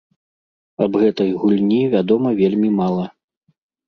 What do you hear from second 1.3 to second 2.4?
гульні вядома